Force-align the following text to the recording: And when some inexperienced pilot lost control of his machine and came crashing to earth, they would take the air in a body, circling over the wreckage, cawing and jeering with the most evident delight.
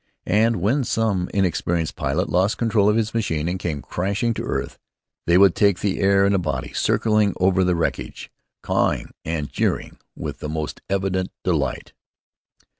And 0.25 0.55
when 0.55 0.83
some 0.83 1.29
inexperienced 1.31 1.95
pilot 1.95 2.27
lost 2.27 2.57
control 2.57 2.89
of 2.89 2.95
his 2.95 3.13
machine 3.13 3.47
and 3.47 3.59
came 3.59 3.83
crashing 3.83 4.33
to 4.33 4.43
earth, 4.43 4.79
they 5.27 5.37
would 5.37 5.53
take 5.53 5.77
the 5.81 5.99
air 5.99 6.25
in 6.25 6.33
a 6.33 6.39
body, 6.39 6.73
circling 6.73 7.35
over 7.39 7.63
the 7.63 7.75
wreckage, 7.75 8.31
cawing 8.63 9.11
and 9.23 9.51
jeering 9.51 9.99
with 10.15 10.39
the 10.39 10.49
most 10.49 10.81
evident 10.89 11.29
delight. 11.43 11.93